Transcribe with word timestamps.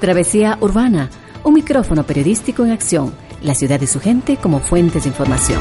Travesía 0.00 0.58
Urbana, 0.60 1.10
un 1.44 1.54
micrófono 1.54 2.04
periodístico 2.04 2.64
en 2.64 2.70
acción, 2.70 3.12
la 3.42 3.54
ciudad 3.54 3.80
y 3.80 3.86
su 3.86 4.00
gente 4.00 4.36
como 4.36 4.60
fuentes 4.60 5.04
de 5.04 5.08
información. 5.08 5.60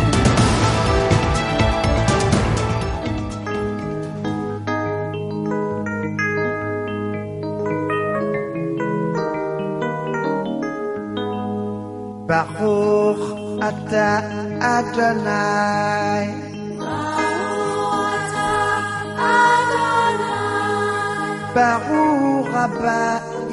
Baruch 12.27 13.37
Adonai. 14.61 15.47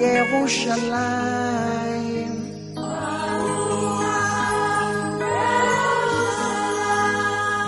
Yerushalayim. 0.03 2.35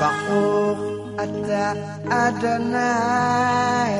Baruch 0.00 0.82
ata 1.24 1.66
Adonai. 2.24 3.94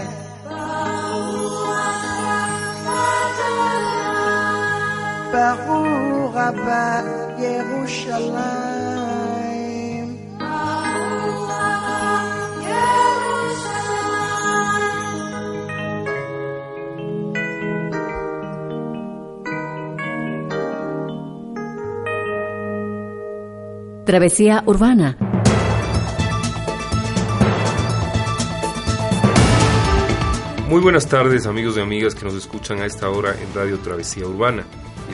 Baruch 5.33 6.37
Abba 6.49 6.85
Yerushalayim. 7.41 8.66
Travesía 24.07 24.63
Urbana. 24.67 25.17
Muy 30.69 30.81
buenas 30.81 31.09
tardes 31.09 31.45
amigos 31.47 31.77
y 31.77 31.81
amigas 31.81 32.15
que 32.15 32.25
nos 32.25 32.35
escuchan 32.35 32.79
a 32.79 32.87
esta 32.87 33.11
hora 33.11 33.35
en 33.35 33.53
Radio 33.53 33.79
Travesía 33.81 34.25
Urbana. 34.25 34.65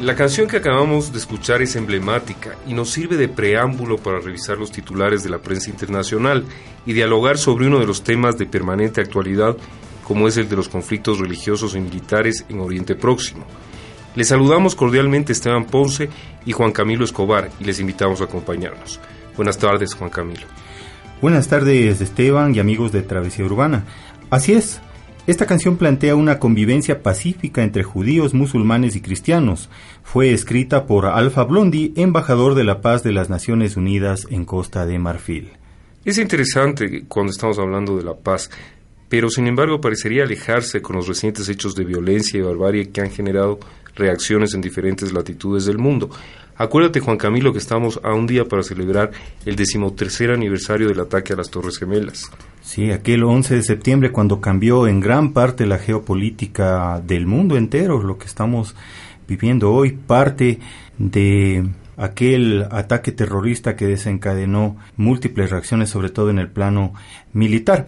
La 0.02 0.14
canción 0.14 0.46
que 0.46 0.58
acabamos 0.58 1.10
de 1.10 1.20
escuchar 1.20 1.62
es 1.62 1.74
emblemática 1.74 2.58
y 2.66 2.74
nos 2.74 2.90
sirve 2.90 3.16
de 3.16 3.30
preámbulo 3.30 3.96
para 3.96 4.20
revisar 4.20 4.58
los 4.58 4.70
titulares 4.70 5.22
de 5.22 5.30
la 5.30 5.38
prensa 5.38 5.70
internacional 5.70 6.44
y 6.84 6.92
dialogar 6.92 7.38
sobre 7.38 7.68
uno 7.68 7.78
de 7.78 7.86
los 7.86 8.04
temas 8.04 8.36
de 8.36 8.44
permanente 8.44 9.00
actualidad 9.00 9.56
como 10.04 10.28
es 10.28 10.36
el 10.36 10.50
de 10.50 10.56
los 10.56 10.68
conflictos 10.68 11.18
religiosos 11.18 11.74
y 11.74 11.80
militares 11.80 12.44
en 12.50 12.60
Oriente 12.60 12.94
Próximo. 12.94 13.46
Les 14.14 14.28
saludamos 14.28 14.74
cordialmente 14.74 15.32
Esteban 15.32 15.64
Ponce 15.64 16.10
y 16.44 16.52
Juan 16.52 16.72
Camilo 16.72 17.04
Escobar 17.04 17.50
y 17.58 17.64
les 17.64 17.80
invitamos 17.80 18.20
a 18.20 18.24
acompañarnos. 18.24 19.00
Buenas 19.36 19.56
tardes 19.56 19.94
Juan 19.94 20.10
Camilo. 20.10 20.46
Buenas 21.22 21.48
tardes 21.48 22.00
Esteban 22.00 22.54
y 22.54 22.58
amigos 22.58 22.92
de 22.92 23.02
Travesía 23.02 23.46
Urbana. 23.46 23.84
Así 24.28 24.52
es, 24.52 24.82
esta 25.26 25.46
canción 25.46 25.78
plantea 25.78 26.14
una 26.16 26.38
convivencia 26.38 27.02
pacífica 27.02 27.62
entre 27.62 27.84
judíos, 27.84 28.34
musulmanes 28.34 28.96
y 28.96 29.00
cristianos. 29.00 29.70
Fue 30.02 30.32
escrita 30.32 30.84
por 30.84 31.06
Alfa 31.06 31.44
Blondi, 31.44 31.94
embajador 31.96 32.54
de 32.54 32.64
la 32.64 32.80
paz 32.80 33.02
de 33.02 33.12
las 33.12 33.30
Naciones 33.30 33.76
Unidas 33.76 34.26
en 34.30 34.44
Costa 34.44 34.84
de 34.84 34.98
Marfil. 34.98 35.52
Es 36.04 36.18
interesante 36.18 37.04
cuando 37.06 37.30
estamos 37.30 37.58
hablando 37.60 37.96
de 37.96 38.02
la 38.02 38.14
paz, 38.14 38.50
pero 39.08 39.30
sin 39.30 39.46
embargo 39.46 39.80
parecería 39.80 40.24
alejarse 40.24 40.82
con 40.82 40.96
los 40.96 41.06
recientes 41.06 41.48
hechos 41.48 41.76
de 41.76 41.84
violencia 41.84 42.38
y 42.38 42.42
barbarie 42.42 42.90
que 42.90 43.00
han 43.00 43.10
generado 43.10 43.60
reacciones 43.94 44.54
en 44.54 44.60
diferentes 44.60 45.12
latitudes 45.12 45.64
del 45.66 45.78
mundo. 45.78 46.10
Acuérdate, 46.56 47.00
Juan 47.00 47.16
Camilo, 47.16 47.52
que 47.52 47.58
estamos 47.58 47.98
a 48.02 48.12
un 48.12 48.26
día 48.26 48.44
para 48.44 48.62
celebrar 48.62 49.10
el 49.46 49.56
decimotercer 49.56 50.30
aniversario 50.30 50.88
del 50.88 51.00
ataque 51.00 51.32
a 51.32 51.36
las 51.36 51.50
Torres 51.50 51.78
Gemelas. 51.78 52.30
Sí, 52.60 52.90
aquel 52.90 53.24
11 53.24 53.56
de 53.56 53.62
septiembre 53.62 54.12
cuando 54.12 54.40
cambió 54.40 54.86
en 54.86 55.00
gran 55.00 55.32
parte 55.32 55.66
la 55.66 55.78
geopolítica 55.78 57.00
del 57.04 57.26
mundo 57.26 57.56
entero, 57.56 58.02
lo 58.02 58.18
que 58.18 58.26
estamos 58.26 58.76
viviendo 59.26 59.72
hoy, 59.72 59.92
parte 59.92 60.60
de 60.98 61.66
aquel 61.96 62.66
ataque 62.70 63.12
terrorista 63.12 63.74
que 63.74 63.86
desencadenó 63.86 64.76
múltiples 64.96 65.50
reacciones, 65.50 65.90
sobre 65.90 66.10
todo 66.10 66.30
en 66.30 66.38
el 66.38 66.48
plano 66.48 66.92
militar. 67.32 67.86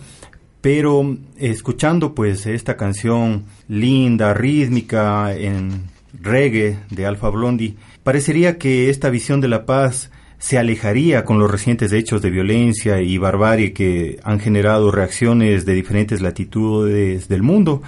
Pero 0.60 1.16
escuchando 1.36 2.14
pues 2.14 2.46
esta 2.46 2.76
canción 2.76 3.44
linda, 3.68 4.32
rítmica, 4.32 5.34
en 5.34 5.93
reggae 6.20 6.78
de 6.90 7.06
Alfa 7.06 7.28
Blondi, 7.28 7.76
parecería 8.02 8.58
que 8.58 8.90
esta 8.90 9.10
visión 9.10 9.40
de 9.40 9.48
la 9.48 9.66
paz 9.66 10.10
se 10.38 10.58
alejaría 10.58 11.24
con 11.24 11.38
los 11.38 11.50
recientes 11.50 11.92
hechos 11.92 12.20
de 12.20 12.30
violencia 12.30 13.00
y 13.00 13.16
barbarie 13.16 13.72
que 13.72 14.20
han 14.24 14.40
generado 14.40 14.90
reacciones 14.90 15.64
de 15.64 15.74
diferentes 15.74 16.20
latitudes 16.20 17.28
del 17.28 17.42
mundo, 17.42 17.82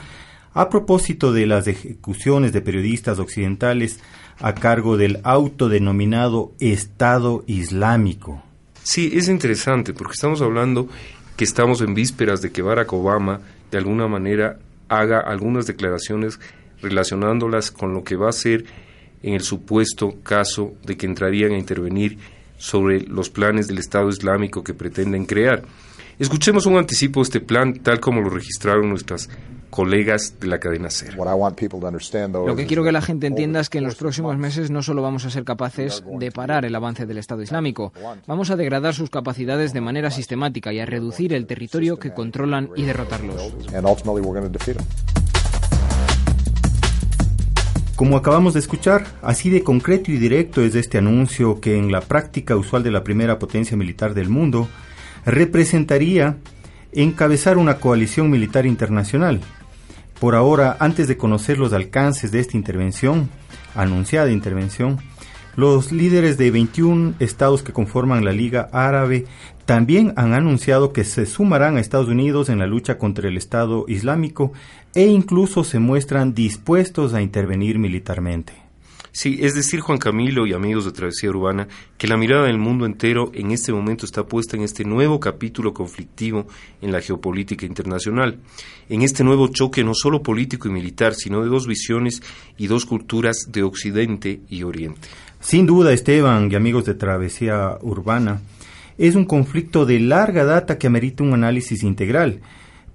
a 0.54 0.70
propósito 0.70 1.34
de 1.34 1.47
las 1.47 1.66
ejecuciones 1.66 2.54
de 2.54 2.62
periodistas 2.62 3.19
occidentales 3.19 4.00
a 4.41 4.54
cargo 4.54 4.97
del 4.97 5.20
autodenominado 5.22 6.53
Estado 6.58 7.44
Islámico. 7.47 8.43
Sí, 8.82 9.12
es 9.14 9.28
interesante 9.28 9.93
porque 9.93 10.14
estamos 10.14 10.41
hablando 10.41 10.88
que 11.37 11.44
estamos 11.44 11.82
en 11.82 11.93
vísperas 11.93 12.41
de 12.41 12.53
que 12.53 12.62
Barack 12.62 12.93
Obama 12.93 13.41
de 13.70 13.78
alguna 13.78 14.08
manera 14.08 14.58
haga 14.88 15.20
algunas 15.20 15.66
declaraciones 15.66 16.41
relacionándolas 16.81 17.70
con 17.70 17.94
lo 17.94 18.04
que 18.04 18.16
va 18.16 18.28
a 18.28 18.32
ser 18.32 18.64
en 19.22 19.34
el 19.34 19.42
supuesto 19.42 20.16
caso 20.22 20.75
de 20.84 20.97
que 20.97 21.06
entrarían 21.06 21.53
a 21.53 21.59
intervenir 21.59 22.19
sobre 22.59 23.00
los 23.00 23.31
planes 23.31 23.66
del 23.66 23.78
Estado 23.78 24.09
Islámico 24.09 24.62
que 24.62 24.75
pretenden 24.75 25.26
crear. 25.26 25.62
Escuchemos 26.19 26.64
un 26.64 26.78
anticipo 26.78 27.20
de 27.20 27.25
este 27.25 27.41
plan 27.41 27.75
tal 27.75 28.00
como 28.00 28.22
lo 28.22 28.31
registraron 28.31 28.88
nuestras 28.88 29.28
colegas 29.69 30.41
de 30.41 30.47
la 30.47 30.59
cadena 30.59 30.88
SER. 30.88 31.14
Lo 31.16 32.56
que 32.56 32.66
quiero 32.66 32.82
que 32.82 32.93
la 32.93 33.03
gente 33.03 33.26
entienda 33.26 33.60
es 33.60 33.69
que 33.69 33.78
en 33.78 33.84
los 33.84 33.97
próximos 33.97 34.38
meses 34.38 34.70
no 34.70 34.82
solo 34.82 35.03
vamos 35.03 35.26
a 35.26 35.31
ser 35.31 35.44
capaces 35.44 36.03
de 36.19 36.31
parar 36.32 36.64
el 36.64 36.75
avance 36.75 37.04
del 37.04 37.19
Estado 37.19 37.43
Islámico, 37.43 37.93
vamos 38.26 38.50
a 38.50 38.56
degradar 38.56 38.94
sus 38.94 39.10
capacidades 39.10 39.75
de 39.75 39.82
manera 39.82 40.10
sistemática 40.10 40.72
y 40.72 40.81
a 40.81 40.87
reducir 40.87 41.34
el 41.34 41.47
territorio 41.47 41.98
que 41.98 42.14
controlan 42.14 42.70
y 42.76 42.84
derrotarlos. 42.84 43.53
Como 47.96 48.18
acabamos 48.18 48.52
de 48.52 48.60
escuchar, 48.60 49.06
así 49.22 49.48
de 49.48 49.62
concreto 49.62 50.12
y 50.12 50.18
directo 50.18 50.60
es 50.60 50.74
este 50.74 50.98
anuncio 50.98 51.62
que 51.62 51.78
en 51.78 51.90
la 51.90 52.02
práctica 52.02 52.54
usual 52.54 52.82
de 52.82 52.90
la 52.90 53.02
primera 53.02 53.38
potencia 53.38 53.74
militar 53.74 54.12
del 54.12 54.28
mundo 54.28 54.68
representaría 55.24 56.36
encabezar 56.92 57.56
una 57.56 57.78
coalición 57.78 58.30
militar 58.30 58.66
internacional. 58.66 59.40
Por 60.20 60.34
ahora, 60.34 60.76
antes 60.78 61.08
de 61.08 61.16
conocer 61.16 61.58
los 61.58 61.72
alcances 61.72 62.30
de 62.32 62.40
esta 62.40 62.58
intervención, 62.58 63.30
anunciada 63.74 64.30
intervención, 64.30 64.98
los 65.56 65.90
líderes 65.90 66.36
de 66.36 66.50
21 66.50 67.14
estados 67.18 67.62
que 67.62 67.72
conforman 67.72 68.26
la 68.26 68.32
Liga 68.32 68.68
Árabe 68.72 69.24
también 69.66 70.12
han 70.16 70.32
anunciado 70.32 70.93
que 70.93 71.04
se 71.04 71.27
sumarán 71.27 71.77
a 71.77 71.81
Estados 71.81 72.09
Unidos 72.09 72.49
en 72.49 72.60
la 72.60 72.66
lucha 72.66 72.99
contra 72.99 73.28
el 73.28 73.37
Estado 73.37 73.84
Islámico 73.88 74.53
e 74.94 75.06
incluso 75.06 75.65
se 75.65 75.81
muestran 75.81 76.34
dispuestos 76.34 77.12
a 77.15 77.21
intervenir 77.21 77.78
militarmente. 77.78 78.66
Sí, 79.10 79.38
es 79.41 79.55
decir, 79.55 79.81
Juan 79.81 79.99
Camilo 79.99 80.47
y 80.47 80.53
amigos 80.53 80.84
de 80.84 80.93
Travesía 80.93 81.31
Urbana, 81.31 81.69
que 81.97 82.06
la 82.06 82.19
mirada 82.19 82.47
del 82.47 82.59
mundo 82.59 82.84
entero 82.84 83.31
en 83.32 83.50
este 83.50 83.72
momento 83.72 84.05
está 84.05 84.26
puesta 84.26 84.56
en 84.56 84.62
este 84.62 84.84
nuevo 84.84 85.19
capítulo 85.19 85.72
conflictivo 85.72 86.47
en 86.82 86.93
la 86.93 87.00
geopolítica 87.00 87.65
internacional, 87.65 88.38
en 88.90 89.00
este 89.00 89.25
nuevo 89.25 89.49
choque 89.49 89.82
no 89.82 89.94
solo 89.94 90.23
político 90.23 90.69
y 90.69 90.70
militar, 90.70 91.14
sino 91.14 91.43
de 91.43 91.49
dos 91.49 91.67
visiones 91.67 92.23
y 92.58 92.67
dos 92.67 92.85
culturas 92.85 93.46
de 93.49 93.62
Occidente 93.62 94.40
y 94.50 94.64
Oriente. 94.64 95.08
Sin 95.40 95.64
duda, 95.64 95.94
Esteban 95.94 96.52
y 96.52 96.55
amigos 96.55 96.85
de 96.85 96.94
Travesía 96.94 97.79
Urbana, 97.81 98.43
es 98.98 99.14
un 99.14 99.25
conflicto 99.25 99.87
de 99.87 100.00
larga 100.00 100.44
data 100.44 100.78
que 100.78 100.87
amerita 100.87 101.25
un 101.25 101.34
análisis 101.34 101.82
integral. 101.82 102.40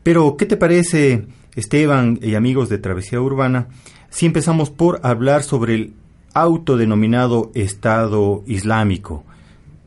Pero, 0.04 0.36
¿qué 0.38 0.46
te 0.46 0.58
parece, 0.58 1.26
Esteban 1.56 2.20
y 2.22 2.36
amigos 2.36 2.70
de 2.70 2.78
Travesía 2.78 3.22
Urbana, 3.22 3.68
si 4.10 4.26
empezamos 4.26 4.70
por 4.70 5.00
hablar 5.04 5.44
sobre 5.44 5.76
el 5.76 5.94
autodenominado 6.34 7.52
Estado 7.54 8.44
Islámico? 8.48 9.24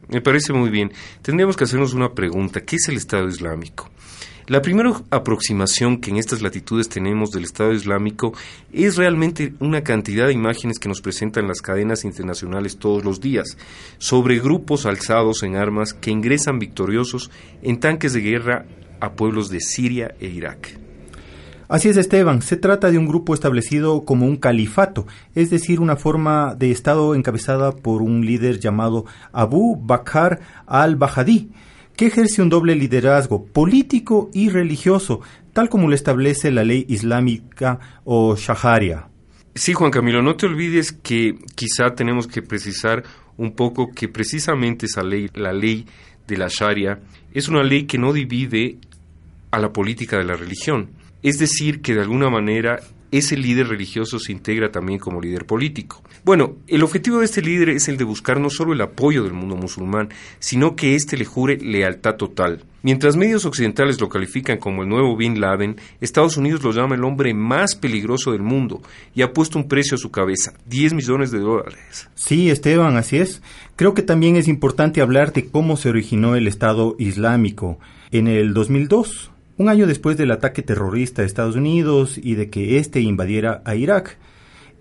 Me 0.09 0.21
parece 0.21 0.53
muy 0.53 0.71
bien. 0.71 0.93
Tendríamos 1.23 1.57
que 1.57 1.65
hacernos 1.65 1.95
una 1.95 2.13
pregunta. 2.13 2.61
¿Qué 2.61 2.77
es 2.77 2.89
el 2.89 2.97
Estado 2.97 3.27
Islámico? 3.29 3.91
La 4.47 4.61
primera 4.61 4.93
aproximación 5.09 5.97
que 5.97 6.11
en 6.11 6.19
estas 6.19 6.43
latitudes 6.43 6.91
tenemos 6.91 7.31
del 7.31 7.45
Estado 7.45 7.73
Islámico 7.73 8.35
es 8.75 8.97
realmente 8.97 9.55
una 9.59 9.83
cantidad 9.83 10.27
de 10.27 10.35
imágenes 10.35 10.79
que 10.79 10.89
nos 10.89 11.01
presentan 11.01 11.49
las 11.49 11.63
cadenas 11.63 12.05
internacionales 12.05 12.77
todos 12.77 13.07
los 13.07 13.23
días 13.23 13.57
sobre 13.97 14.41
grupos 14.41 14.85
alzados 14.85 15.43
en 15.45 15.57
armas 15.57 15.95
que 15.95 16.11
ingresan 16.11 16.59
victoriosos 16.59 17.31
en 17.63 17.81
tanques 17.81 18.13
de 18.13 18.21
guerra 18.21 18.67
a 19.01 19.13
pueblos 19.13 19.49
de 19.49 19.61
Siria 19.61 20.15
e 20.21 20.27
Irak. 20.27 20.79
Así 21.67 21.89
es, 21.89 21.97
Esteban. 21.97 22.43
Se 22.43 22.59
trata 22.59 22.91
de 22.91 22.99
un 22.99 23.07
grupo 23.07 23.33
establecido 23.33 24.05
como 24.05 24.27
un 24.27 24.37
califato, 24.37 25.07
es 25.35 25.49
decir, 25.49 25.81
una 25.81 25.97
forma 25.97 26.55
de 26.55 26.71
Estado 26.71 27.15
encabezada 27.15 27.73
por 27.73 28.03
un 28.03 28.27
líder 28.27 28.61
llamado 28.61 29.07
Abu 29.33 29.75
Bakr 29.75 30.41
al-Bahadi, 30.67 31.51
que 31.97 32.07
ejerce 32.07 32.43
un 32.43 32.49
doble 32.49 32.75
liderazgo 32.75 33.45
político 33.45 34.31
y 34.33 34.49
religioso, 34.49 35.21
tal 35.53 35.69
como 35.69 35.89
lo 35.89 35.95
establece 35.95 36.51
la 36.51 36.65
ley 36.65 36.85
islámica 36.89 38.01
o 38.05 38.37
shaharia. 38.37 39.09
Sí, 39.55 39.73
Juan 39.73 39.93
Camilo, 39.93 40.21
no 40.21 40.35
te 40.35 40.47
olvides 40.47 40.91
que 40.91 41.37
quizá 41.55 41.95
tenemos 41.95 42.27
que 42.27 42.43
precisar 42.43 43.05
un 43.37 43.55
poco 43.55 43.93
que 43.93 44.09
precisamente 44.09 44.87
esa 44.87 45.03
ley, 45.03 45.31
la 45.35 45.53
ley 45.53 45.87
de 46.27 46.37
la 46.37 46.49
Sharia, 46.49 47.01
es 47.33 47.49
una 47.49 47.63
ley 47.63 47.85
que 47.85 47.99
no 47.99 48.13
divide 48.13 48.79
a 49.51 49.59
la 49.59 49.73
política 49.73 50.19
de 50.19 50.25
la 50.25 50.35
religión. 50.35 50.91
Es 51.23 51.39
decir, 51.39 51.83
que 51.83 51.95
de 51.95 52.03
alguna 52.03 52.31
manera 52.31 52.81
ese 53.19 53.37
líder 53.37 53.69
religioso 53.69 54.19
se 54.19 54.33
integra 54.33 54.73
también 54.73 54.99
como 54.99 55.21
líder 55.21 55.47
político. 55.47 56.03
Bueno, 56.25 56.57
el 56.67 56.83
objetivo 56.83 57.19
de 57.19 57.27
este 57.27 57.43
líder 57.43 57.71
es 57.71 57.89
el 57.89 57.97
de 57.97 58.05
buscar 58.05 58.41
no 58.41 58.51
solo 58.51 58.73
el 58.73 58.81
apoyo 58.81 59.23
del 59.23 59.33
mundo 59.33 59.57
musulmán, 59.57 60.09
sino 60.39 60.75
que 60.75 60.95
éste 60.95 61.17
le 61.17 61.25
jure 61.25 61.57
lealtad 61.59 62.17
total. 62.17 62.65
Mientras 62.83 63.17
medios 63.17 63.47
occidentales 63.47 64.01
lo 64.01 64.11
califican 64.11 64.59
como 64.59 64.83
el 64.83 64.89
nuevo 64.89 65.17
Bin 65.17 65.41
Laden, 65.41 65.77
Estados 66.01 66.37
Unidos 66.37 66.63
lo 66.63 66.73
llama 66.73 66.97
el 66.97 67.05
hombre 67.05 67.33
más 67.33 67.77
peligroso 67.77 68.33
del 68.33 68.43
mundo 68.43 68.83
y 69.15 69.23
ha 69.23 69.33
puesto 69.33 69.59
un 69.59 69.69
precio 69.69 69.95
a 69.95 69.99
su 69.99 70.11
cabeza, 70.11 70.53
10 70.67 70.93
millones 70.93 71.31
de 71.31 71.39
dólares. 71.39 72.11
Sí, 72.15 72.51
Esteban, 72.51 72.97
así 72.97 73.17
es. 73.17 73.41
Creo 73.77 73.95
que 73.95 74.03
también 74.03 74.37
es 74.37 74.49
importante 74.49 75.01
hablar 75.01 75.33
de 75.33 75.47
cómo 75.47 75.77
se 75.77 75.89
originó 75.89 76.37
el 76.37 76.47
Estado 76.47 76.95
Islámico. 76.99 77.79
En 78.11 78.29
el 78.29 78.53
2002, 78.53 79.31
un 79.57 79.69
año 79.69 79.87
después 79.87 80.17
del 80.17 80.31
ataque 80.31 80.63
terrorista 80.63 81.23
de 81.23 81.27
Estados 81.27 81.57
Unidos 81.57 82.19
y 82.21 82.35
de 82.35 82.51
que 82.51 82.79
éste 82.79 83.01
invadiera 83.01 83.63
a 83.65 83.75
Irak, 83.75 84.19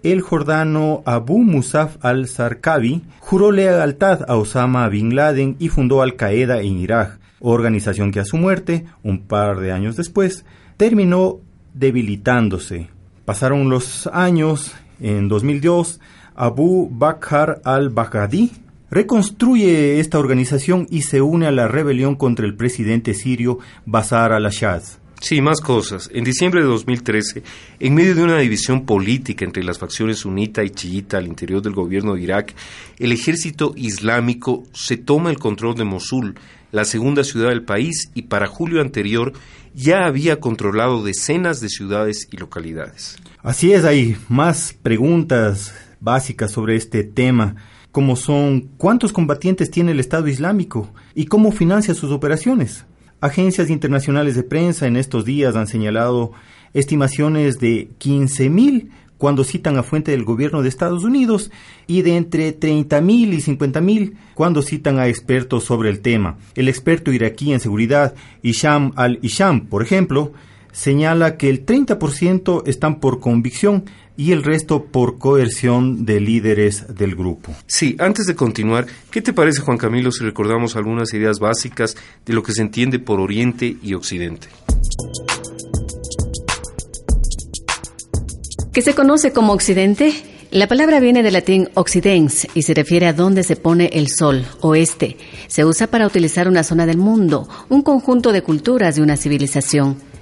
el 0.01 0.21
jordano 0.21 1.01
Abu 1.05 1.43
Musaf 1.43 1.97
al-Sarkawi 2.03 3.03
juró 3.19 3.51
lealtad 3.51 4.25
a 4.27 4.35
Osama 4.35 4.89
Bin 4.89 5.15
Laden 5.15 5.55
y 5.59 5.69
fundó 5.69 6.01
Al-Qaeda 6.01 6.61
en 6.61 6.77
Irak, 6.77 7.19
organización 7.39 8.11
que 8.11 8.19
a 8.19 8.25
su 8.25 8.37
muerte, 8.37 8.85
un 9.03 9.21
par 9.21 9.59
de 9.59 9.71
años 9.71 9.95
después, 9.95 10.45
terminó 10.75 11.39
debilitándose. 11.73 12.89
Pasaron 13.25 13.69
los 13.69 14.07
años, 14.07 14.73
en 14.99 15.29
2002, 15.29 16.01
Abu 16.35 16.89
Bakr 16.91 17.61
al-Baghdadi 17.63 18.51
reconstruye 18.93 19.99
esta 19.99 20.19
organización 20.19 20.87
y 20.89 21.01
se 21.01 21.21
une 21.21 21.47
a 21.47 21.51
la 21.51 21.67
rebelión 21.67 22.15
contra 22.15 22.45
el 22.45 22.55
presidente 22.55 23.13
sirio 23.13 23.57
Bashar 23.85 24.31
al-Assad. 24.31 24.83
Sí, 25.19 25.41
más 25.41 25.61
cosas. 25.61 26.09
En 26.13 26.25
diciembre 26.25 26.61
de 26.61 26.67
2013, 26.67 27.43
en 27.79 27.95
medio 27.95 28.13
de 28.13 28.23
una 28.23 28.37
división 28.39 28.85
política 28.85 29.45
entre 29.45 29.63
las 29.63 29.79
facciones 29.79 30.19
sunita 30.19 30.63
y 30.63 30.69
chiita 30.69 31.17
al 31.17 31.27
interior 31.27 31.61
del 31.61 31.73
gobierno 31.73 32.15
de 32.15 32.21
Irak, 32.21 32.53
el 32.99 33.13
ejército 33.13 33.73
islámico 33.77 34.63
se 34.73 34.97
toma 34.97 35.29
el 35.29 35.39
control 35.39 35.75
de 35.75 35.85
Mosul, 35.85 36.35
la 36.71 36.83
segunda 36.83 37.23
ciudad 37.23 37.49
del 37.49 37.63
país, 37.63 38.11
y 38.13 38.23
para 38.23 38.47
julio 38.47 38.81
anterior 38.81 39.31
ya 39.73 40.05
había 40.05 40.39
controlado 40.39 41.03
decenas 41.03 41.61
de 41.61 41.69
ciudades 41.69 42.27
y 42.29 42.37
localidades. 42.37 43.17
Así 43.41 43.71
es, 43.71 43.85
hay 43.85 44.17
más 44.27 44.75
preguntas 44.83 45.73
básicas 46.01 46.51
sobre 46.51 46.75
este 46.75 47.03
tema 47.05 47.55
como 47.93 48.15
son 48.15 48.69
cuántos 48.77 49.13
combatientes 49.13 49.69
tiene 49.69 49.91
el 49.91 49.99
Estado 49.99 50.27
Islámico 50.27 50.89
y 51.13 51.25
cómo 51.25 51.51
financia 51.51 51.93
sus 51.93 52.11
operaciones. 52.11 52.85
Agencias 53.21 53.69
internacionales 53.69 54.35
de 54.35 54.41
prensa 54.41 54.87
en 54.87 54.97
estos 54.97 55.25
días 55.25 55.55
han 55.55 55.67
señalado 55.67 56.31
estimaciones 56.73 57.59
de 57.59 57.89
15.000 57.99 58.89
cuando 59.19 59.43
citan 59.43 59.77
a 59.77 59.83
fuente 59.83 60.09
del 60.09 60.23
gobierno 60.23 60.63
de 60.63 60.69
Estados 60.69 61.03
Unidos 61.03 61.51
y 61.85 62.01
de 62.01 62.17
entre 62.17 62.59
30.000 62.59 63.33
y 63.33 63.57
50.000 63.57 64.13
cuando 64.33 64.63
citan 64.63 64.97
a 64.97 65.07
expertos 65.07 65.63
sobre 65.63 65.91
el 65.91 66.01
tema. 66.01 66.39
El 66.55 66.69
experto 66.69 67.11
iraquí 67.11 67.53
en 67.53 67.59
seguridad, 67.59 68.15
Isham 68.41 68.91
al-Isham, 68.95 69.67
por 69.67 69.83
ejemplo, 69.83 70.33
señala 70.73 71.37
que 71.37 71.49
el 71.49 71.65
30% 71.65 72.63
están 72.65 72.99
por 72.99 73.21
convicción 73.21 73.85
y 74.17 74.31
el 74.33 74.43
resto 74.43 74.85
por 74.85 75.17
coerción 75.17 76.05
de 76.05 76.19
líderes 76.19 76.95
del 76.95 77.15
grupo. 77.15 77.55
Sí, 77.65 77.95
antes 77.99 78.25
de 78.25 78.35
continuar, 78.35 78.85
¿qué 79.09 79.21
te 79.21 79.31
parece 79.31 79.61
Juan 79.61 79.77
Camilo 79.77 80.11
si 80.11 80.23
recordamos 80.23 80.75
algunas 80.75 81.13
ideas 81.13 81.39
básicas 81.39 81.95
de 82.25 82.33
lo 82.33 82.43
que 82.43 82.51
se 82.51 82.61
entiende 82.61 82.99
por 82.99 83.21
Oriente 83.21 83.77
y 83.81 83.93
Occidente? 83.93 84.49
¿Qué 88.73 88.81
se 88.81 88.95
conoce 88.95 89.31
como 89.31 89.53
Occidente? 89.53 90.13
La 90.49 90.67
palabra 90.67 90.99
viene 90.99 91.23
del 91.23 91.33
latín 91.33 91.69
occidens 91.73 92.47
y 92.53 92.61
se 92.61 92.75
refiere 92.75 93.07
a 93.07 93.13
dónde 93.13 93.43
se 93.43 93.55
pone 93.55 93.89
el 93.93 94.07
sol, 94.09 94.45
oeste. 94.61 95.17
Se 95.47 95.65
usa 95.65 95.87
para 95.87 96.05
utilizar 96.05 96.47
una 96.47 96.63
zona 96.63 96.85
del 96.85 96.97
mundo, 96.97 97.47
un 97.69 97.81
conjunto 97.81 98.31
de 98.31 98.43
culturas 98.43 98.95
de 98.95 99.01
una 99.01 99.17
civilización. 99.17 100.12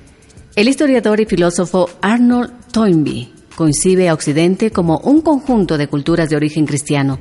El 0.53 0.67
historiador 0.67 1.21
y 1.21 1.25
filósofo 1.25 1.89
Arnold 2.01 2.51
Toynbee 2.73 3.29
concibe 3.55 4.09
a 4.09 4.13
Occidente 4.13 4.69
como 4.69 4.97
un 4.97 5.21
conjunto 5.21 5.77
de 5.77 5.87
culturas 5.87 6.29
de 6.29 6.35
origen 6.35 6.65
cristiano. 6.65 7.19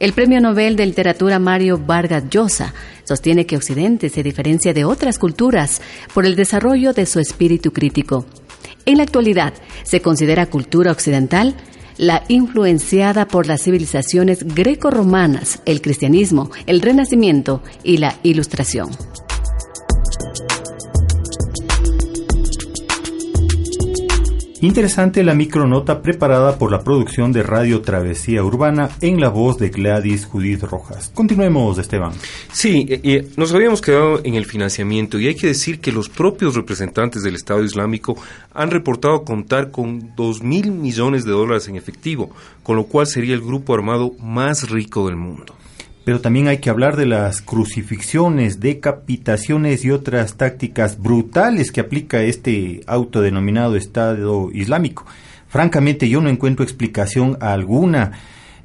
El 0.00 0.12
premio 0.12 0.40
Nobel 0.40 0.74
de 0.74 0.84
Literatura 0.84 1.38
Mario 1.38 1.78
Vargas 1.78 2.24
Llosa 2.28 2.74
sostiene 3.04 3.46
que 3.46 3.56
Occidente 3.56 4.08
se 4.08 4.24
diferencia 4.24 4.74
de 4.74 4.84
otras 4.84 5.20
culturas 5.20 5.80
por 6.12 6.26
el 6.26 6.34
desarrollo 6.34 6.92
de 6.92 7.06
su 7.06 7.20
espíritu 7.20 7.72
crítico. 7.72 8.26
En 8.86 8.96
la 8.96 9.04
actualidad, 9.04 9.54
se 9.84 10.00
considera 10.00 10.46
cultura 10.46 10.90
occidental 10.90 11.54
la 11.96 12.24
influenciada 12.26 13.28
por 13.28 13.46
las 13.46 13.62
civilizaciones 13.62 14.42
greco-romanas, 14.42 15.60
el 15.64 15.80
cristianismo, 15.80 16.50
el 16.66 16.80
renacimiento 16.80 17.62
y 17.84 17.98
la 17.98 18.16
ilustración. 18.24 18.90
Interesante 24.64 25.22
la 25.22 25.34
micronota 25.34 26.00
preparada 26.00 26.56
por 26.56 26.72
la 26.72 26.82
producción 26.82 27.32
de 27.32 27.42
Radio 27.42 27.82
Travesía 27.82 28.42
Urbana 28.42 28.88
en 29.02 29.20
la 29.20 29.28
voz 29.28 29.58
de 29.58 29.68
Gladys 29.68 30.24
Judith 30.24 30.62
Rojas. 30.62 31.10
Continuemos, 31.12 31.76
Esteban. 31.76 32.14
Sí, 32.50 32.86
eh, 32.88 32.98
eh, 33.04 33.28
nos 33.36 33.52
habíamos 33.52 33.82
quedado 33.82 34.24
en 34.24 34.36
el 34.36 34.46
financiamiento 34.46 35.20
y 35.20 35.26
hay 35.26 35.34
que 35.34 35.48
decir 35.48 35.80
que 35.80 35.92
los 35.92 36.08
propios 36.08 36.54
representantes 36.54 37.22
del 37.22 37.34
Estado 37.34 37.62
Islámico 37.62 38.16
han 38.54 38.70
reportado 38.70 39.22
contar 39.24 39.70
con 39.70 40.14
dos 40.16 40.42
mil 40.42 40.70
millones 40.72 41.26
de 41.26 41.32
dólares 41.32 41.68
en 41.68 41.76
efectivo, 41.76 42.30
con 42.62 42.76
lo 42.76 42.84
cual 42.84 43.06
sería 43.06 43.34
el 43.34 43.42
grupo 43.42 43.74
armado 43.74 44.12
más 44.18 44.70
rico 44.70 45.06
del 45.08 45.16
mundo 45.16 45.54
pero 46.04 46.20
también 46.20 46.48
hay 46.48 46.58
que 46.58 46.70
hablar 46.70 46.96
de 46.96 47.06
las 47.06 47.40
crucifixiones, 47.40 48.60
decapitaciones 48.60 49.84
y 49.84 49.90
otras 49.90 50.36
tácticas 50.36 51.00
brutales 51.00 51.72
que 51.72 51.80
aplica 51.80 52.22
este 52.22 52.82
autodenominado 52.86 53.76
Estado 53.76 54.50
Islámico. 54.52 55.06
Francamente 55.48 56.08
yo 56.08 56.20
no 56.20 56.28
encuentro 56.28 56.62
explicación 56.62 57.38
alguna 57.40 58.12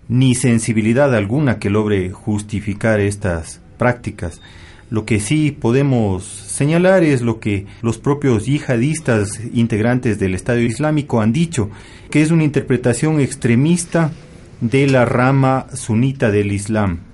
ni 0.10 0.36
sensibilidad 0.36 1.16
alguna 1.16 1.60
que 1.60 1.70
logre 1.70 2.10
justificar 2.10 3.00
estas 3.00 3.62
prácticas. 3.78 4.42
Lo 4.90 5.06
que 5.06 5.20
sí 5.20 5.52
podemos 5.52 6.24
señalar 6.26 7.04
es 7.04 7.22
lo 7.22 7.40
que 7.40 7.68
los 7.84 8.00
propios 8.00 8.48
yihadistas 8.48 9.40
integrantes 9.54 10.18
del 10.18 10.34
Estado 10.34 10.60
Islámico 10.60 11.22
han 11.22 11.32
dicho, 11.32 11.70
que 12.10 12.24
es 12.24 12.32
una 12.32 12.44
interpretación 12.44 13.22
extremista 13.22 14.12
de 14.62 14.88
la 14.88 15.06
rama 15.06 15.68
sunita 15.74 16.32
del 16.32 16.52
Islam. 16.52 17.09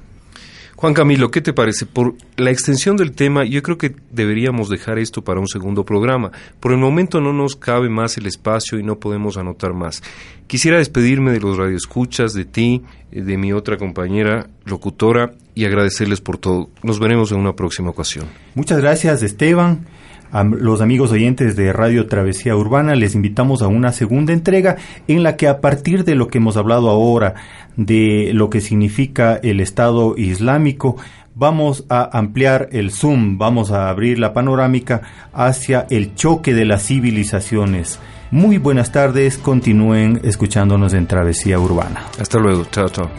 Juan 0.86 0.94
Camilo, 0.94 1.32
¿qué 1.32 1.42
te 1.42 1.51
parece? 1.51 1.88
Por 1.88 2.13
la 2.38 2.51
extensión 2.51 2.96
del 2.96 3.13
tema, 3.13 3.44
yo 3.44 3.63
creo 3.63 3.75
que 3.75 3.96
deberíamos 4.12 4.70
dejar 4.70 5.00
esto 5.00 5.24
para 5.24 5.39
un 5.39 5.48
segundo 5.48 5.84
programa. 5.84 6.32
Por 6.60 6.74
el 6.74 6.77
momento 6.77 7.20
no 7.20 7.34
nos 7.34 7.56
cabe 7.56 7.89
más 7.89 8.20
el 8.20 8.27
espacio 8.27 8.77
y 8.77 8.84
no 8.84 9.00
podemos 9.00 9.36
anotar 9.36 9.74
más. 9.74 10.04
Quisiera 10.46 10.77
despedirme 10.77 11.32
de 11.32 11.39
los 11.39 11.58
radioescuchas, 11.58 12.34
de 12.34 12.46
ti, 12.46 12.84
eh, 13.12 13.24
de 13.24 13.36
mi 13.36 13.51
otra 13.51 13.77
compañera 13.77 14.46
locutora 14.63 15.34
y 15.56 15.65
agradecerles 15.65 16.22
por 16.22 16.38
todo. 16.38 16.70
Nos 16.84 17.00
veremos 17.00 17.32
en 17.32 17.39
una 17.39 17.54
próxima 17.54 17.89
ocasión. 17.89 18.27
Muchas 18.54 18.80
gracias, 18.80 19.24
Esteban. 19.24 19.88
A 20.32 20.44
los 20.44 20.82
amigos 20.82 21.12
oyentes 21.12 21.55
de 21.55 21.72
Radio 21.72 22.08
Travesía 22.08 22.55
Urbana 22.55 22.96
les 22.96 23.15
invitamos 23.15 23.62
a 23.62 23.67
una 23.67 23.91
segunda 23.91 24.34
entrega 24.34 24.75
en 25.08 25.24
la 25.24 25.38
que 25.38 25.48
a 25.48 25.62
partir 25.62 26.03
de 26.03 26.15
lo 26.15 26.27
que 26.27 26.39
hemos 26.39 26.58
hablado 26.58 26.89
ahora, 26.89 27.36
de 27.77 28.32
lo 28.34 28.50
que 28.50 28.62
significa 28.62 29.39
el 29.41 29.60
Estado 29.60 30.15
Islámico, 30.17 30.98
vamos 31.36 31.86
a 31.89 32.17
ampliar 32.17 32.70
el 32.72 32.91
zoom, 32.91 33.38
vamos 33.38 33.72
a 33.72 33.89
abrir 33.89 34.20
la 34.20 34.34
panorámica 34.34 35.01
hacia 35.34 35.86
el 35.89 36.15
choque 36.15 36.53
de 36.53 36.65
las 36.65 36.86
civilizaciones. 36.86 38.00
Muy 38.32 38.58
buenas 38.58 38.91
tardes, 38.91 39.38
continúen 39.38 40.20
escuchándonos 40.24 40.94
en 40.94 41.08
Travesía 41.08 41.60
Urbana. 41.60 42.08
Hasta 42.20 42.39
luego, 42.39 42.65
chao, 42.72 42.89
chao. 42.89 43.10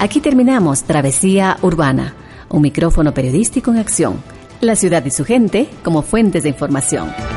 Aquí 0.00 0.20
terminamos 0.20 0.82
Travesía 0.84 1.58
Urbana, 1.62 2.14
un 2.48 2.62
micrófono 2.62 3.14
periodístico 3.14 3.70
en 3.70 3.78
acción 3.78 4.33
la 4.64 4.76
ciudad 4.76 5.04
y 5.04 5.10
su 5.10 5.24
gente 5.24 5.68
como 5.82 6.02
fuentes 6.02 6.42
de 6.42 6.48
información. 6.48 7.33